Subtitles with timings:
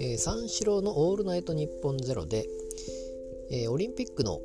[0.00, 2.46] えー、三四郎の「オールナイトニッポンゼロで、
[3.50, 4.40] えー、オリンピックの、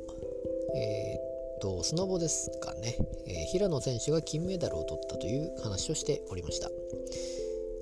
[0.74, 6.70] えー、とスノボですかね、えー、平野選手が金メダルを取ったという話をしておりました。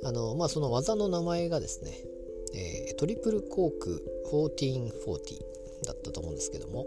[0.05, 1.91] あのまあその技の名前がですね、
[2.55, 5.41] え、トリプルコーク1440
[5.85, 6.87] だったと思うんですけども、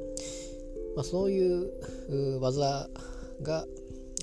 [0.96, 2.90] まあ、そういう技
[3.42, 3.68] が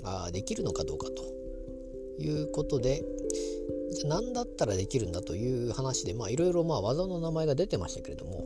[0.04, 3.04] あできるのかどうかということで
[3.92, 8.44] じゃ何だったらできるんだという話でいろいろ技の名前が出てましたけれども、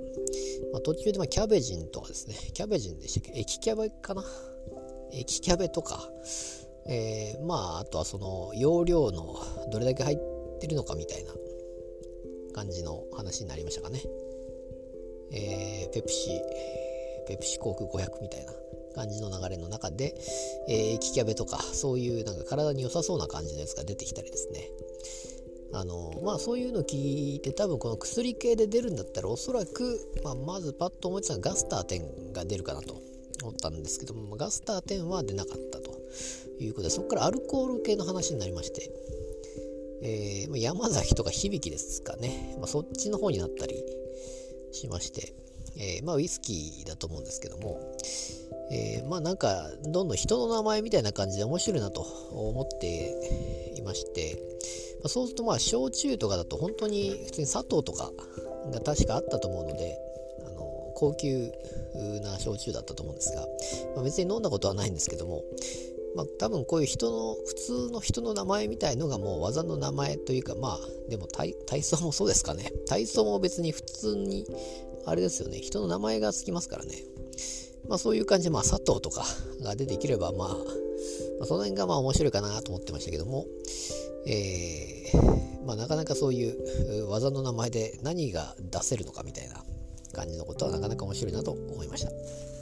[0.73, 3.39] まあ、途中でまキャベジンとかですねキャベジンでしたっけ？
[3.41, 4.25] 液キャベかな？
[5.13, 6.09] 液キャベとか、
[6.87, 9.37] えー、まああとはその容量の
[9.71, 10.19] どれだけ入っ
[10.61, 11.33] てるのかみたいな
[12.55, 14.03] 感じの話になりましたかね、
[15.33, 16.31] えー、ペプシ
[17.29, 18.53] ペプシコーク500みたいな。
[18.97, 20.15] 感じの流れの中で、
[20.69, 24.69] えー、液キャベとかそういうなんか体に良さそうな感じのやつが出てきたりですね。
[25.73, 33.03] あのまあそういうの聞いて多分この薬系で出るんだったらおそらく、まあ、まずパッと思いついたのはガスター10が出るかなと
[33.43, 35.97] 思ったんですけどもガスター10は出なかったと。
[36.59, 38.91] いうことでそこからアルコール系の話になりまして、
[40.03, 43.83] えー、山崎とか響きですかね、まあ、そっちの方になったり
[44.73, 45.35] しまして、
[45.79, 47.81] えー、まあウイスキーだと思うんですけども、
[48.71, 54.39] えー、まあなんかどんどん人の名前みたいな感じで面白いなと思っていまして、
[55.03, 58.11] まあ、そうするとまあ焼酎とかだと本当に普通に砂糖とか
[58.73, 59.99] が確かあったと思うので
[60.47, 61.53] あの高級
[62.23, 63.47] な焼酎だったと思うんですが、
[63.95, 65.45] まあ、別に飲んだことはないんですけども、
[66.15, 72.73] まあ、多分こういう人の普通の人の名前みたいのがもう技の名前というかまあでも体操もそうですかね。
[72.89, 74.47] 体操も別に普通に
[75.07, 75.59] あれですよね。
[75.59, 76.97] 人の名前がつきますからね。
[77.89, 79.25] まあそういう感じで、まあ佐藤とか
[79.63, 80.55] が出てきれば、まあ、ま
[81.43, 83.47] あ、その辺がまあ面白いかなと思ってましたけども、
[84.27, 89.63] えー、まあなかなかそういう技の名前で何が出せるのかみたいな
[90.13, 92.56] 感じのことはなかなか面白いなと思いました。